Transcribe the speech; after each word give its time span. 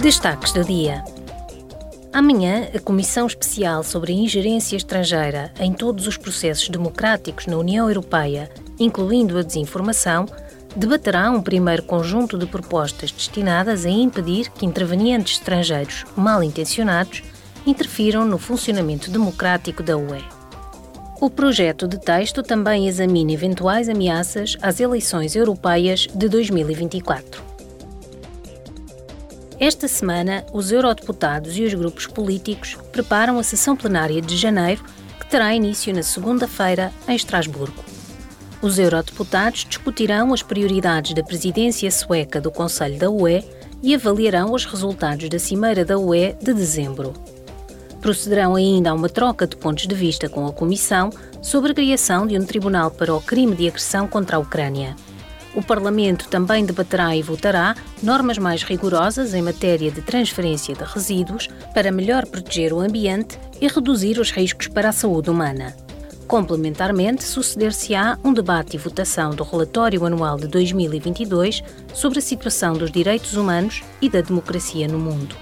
Destaques 0.00 0.52
do 0.52 0.62
dia. 0.62 1.02
Amanhã, 2.12 2.68
a 2.74 2.78
Comissão 2.78 3.26
Especial 3.26 3.82
sobre 3.82 4.12
a 4.12 4.14
Ingerência 4.14 4.76
Estrangeira 4.76 5.50
em 5.58 5.72
todos 5.72 6.06
os 6.06 6.18
processos 6.18 6.68
democráticos 6.68 7.46
na 7.46 7.56
União 7.56 7.88
Europeia, 7.88 8.50
incluindo 8.78 9.38
a 9.38 9.42
desinformação, 9.42 10.26
debaterá 10.76 11.30
um 11.30 11.40
primeiro 11.40 11.82
conjunto 11.82 12.36
de 12.36 12.44
propostas 12.44 13.10
destinadas 13.10 13.86
a 13.86 13.90
impedir 13.90 14.50
que 14.50 14.66
intervenientes 14.66 15.38
estrangeiros 15.38 16.04
mal 16.14 16.42
intencionados 16.42 17.22
interfiram 17.66 18.26
no 18.26 18.36
funcionamento 18.36 19.10
democrático 19.10 19.82
da 19.82 19.96
UE. 19.96 20.22
O 21.18 21.30
projeto 21.30 21.88
de 21.88 21.98
texto 21.98 22.42
também 22.42 22.86
examina 22.86 23.32
eventuais 23.32 23.88
ameaças 23.88 24.58
às 24.60 24.78
eleições 24.78 25.34
europeias 25.34 26.06
de 26.14 26.28
2024. 26.28 27.55
Esta 29.58 29.88
semana, 29.88 30.44
os 30.52 30.70
eurodeputados 30.70 31.56
e 31.56 31.64
os 31.64 31.72
grupos 31.72 32.06
políticos 32.06 32.76
preparam 32.92 33.38
a 33.38 33.42
sessão 33.42 33.74
plenária 33.74 34.20
de 34.20 34.36
janeiro, 34.36 34.84
que 35.18 35.26
terá 35.26 35.54
início 35.54 35.94
na 35.94 36.02
segunda-feira 36.02 36.92
em 37.08 37.16
Estrasburgo. 37.16 37.82
Os 38.60 38.78
eurodeputados 38.78 39.64
discutirão 39.64 40.34
as 40.34 40.42
prioridades 40.42 41.14
da 41.14 41.22
presidência 41.22 41.90
sueca 41.90 42.38
do 42.38 42.50
Conselho 42.50 42.98
da 42.98 43.10
UE 43.10 43.42
e 43.82 43.94
avaliarão 43.94 44.52
os 44.52 44.66
resultados 44.66 45.26
da 45.30 45.38
Cimeira 45.38 45.86
da 45.86 45.98
UE 45.98 46.34
de 46.42 46.52
dezembro. 46.52 47.14
Procederão 48.02 48.56
ainda 48.56 48.90
a 48.90 48.94
uma 48.94 49.08
troca 49.08 49.46
de 49.46 49.56
pontos 49.56 49.86
de 49.86 49.94
vista 49.94 50.28
com 50.28 50.46
a 50.46 50.52
Comissão 50.52 51.10
sobre 51.40 51.72
a 51.72 51.74
criação 51.74 52.26
de 52.26 52.38
um 52.38 52.44
tribunal 52.44 52.90
para 52.90 53.14
o 53.14 53.22
crime 53.22 53.56
de 53.56 53.68
agressão 53.68 54.06
contra 54.06 54.36
a 54.36 54.40
Ucrânia. 54.40 54.94
O 55.56 55.62
Parlamento 55.62 56.28
também 56.28 56.66
debaterá 56.66 57.16
e 57.16 57.22
votará 57.22 57.74
normas 58.02 58.36
mais 58.36 58.62
rigorosas 58.62 59.32
em 59.32 59.40
matéria 59.40 59.90
de 59.90 60.02
transferência 60.02 60.74
de 60.74 60.84
resíduos 60.84 61.48
para 61.72 61.90
melhor 61.90 62.26
proteger 62.26 62.74
o 62.74 62.80
ambiente 62.80 63.38
e 63.58 63.66
reduzir 63.66 64.20
os 64.20 64.30
riscos 64.30 64.68
para 64.68 64.90
a 64.90 64.92
saúde 64.92 65.30
humana. 65.30 65.74
Complementarmente, 66.28 67.24
suceder-se-á 67.24 68.18
um 68.22 68.34
debate 68.34 68.76
e 68.76 68.78
votação 68.78 69.30
do 69.30 69.44
relatório 69.44 70.04
anual 70.04 70.36
de 70.36 70.46
2022 70.46 71.62
sobre 71.94 72.18
a 72.18 72.22
situação 72.22 72.74
dos 72.74 72.90
direitos 72.90 73.34
humanos 73.34 73.82
e 74.02 74.10
da 74.10 74.20
democracia 74.20 74.86
no 74.86 74.98
mundo. 74.98 75.34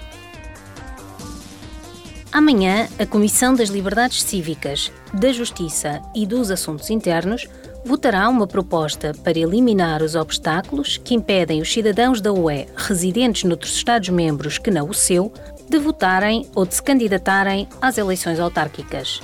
Amanhã, 2.31 2.87
a 2.97 3.05
Comissão 3.05 3.53
das 3.53 3.69
Liberdades 3.69 4.23
Cívicas, 4.23 4.91
da 5.13 5.33
Justiça 5.33 6.01
e 6.13 6.25
dos 6.25 6.51
Assuntos 6.51 6.89
Internos 6.89 7.47
votará 7.85 8.27
uma 8.27 8.47
proposta 8.47 9.13
para 9.23 9.37
eliminar 9.37 10.01
os 10.01 10.15
obstáculos 10.15 10.97
que 10.97 11.13
impedem 11.13 11.61
os 11.61 11.71
cidadãos 11.71 12.19
da 12.19 12.33
UE 12.33 12.65
residentes 12.75 13.43
noutros 13.43 13.75
Estados-membros 13.75 14.57
que 14.57 14.71
não 14.71 14.89
o 14.89 14.93
seu 14.93 15.31
de 15.69 15.77
votarem 15.77 16.47
ou 16.55 16.65
de 16.65 16.73
se 16.73 16.81
candidatarem 16.81 17.67
às 17.79 17.99
eleições 17.99 18.39
autárquicas. 18.39 19.21